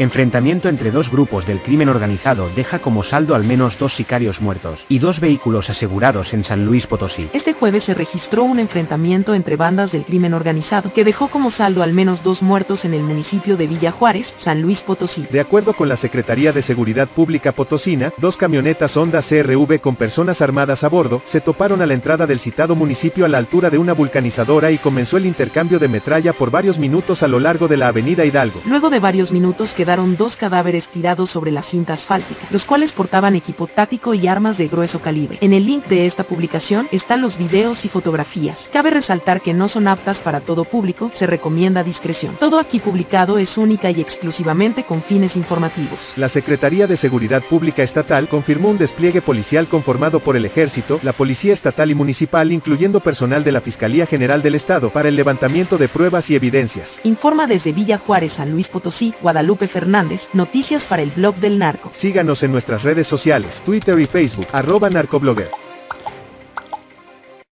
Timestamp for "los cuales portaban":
32.50-33.34